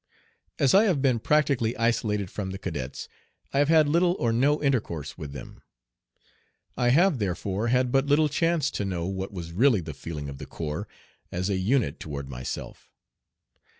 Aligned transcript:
As 0.57 0.73
I 0.73 0.85
have 0.85 0.99
been 0.99 1.19
practically 1.19 1.77
isolated 1.77 2.31
from 2.31 2.49
the 2.49 2.57
cadets, 2.57 3.07
I 3.53 3.59
have 3.59 3.67
had 3.69 3.87
little 3.87 4.15
or 4.17 4.33
no 4.33 4.59
intercourse 4.59 5.15
with 5.15 5.31
them. 5.31 5.61
I 6.75 6.89
have 6.89 7.19
therefore 7.19 7.67
had 7.67 7.91
but 7.91 8.07
little 8.07 8.27
chance 8.27 8.71
to 8.71 8.83
know 8.83 9.05
what 9.05 9.31
was 9.31 9.51
really 9.51 9.79
the 9.79 9.93
feeling 9.93 10.27
of 10.27 10.39
the 10.39 10.47
corps 10.47 10.87
as 11.31 11.51
a 11.51 11.57
unit 11.59 11.99
toward 11.99 12.29
myself. 12.29 12.89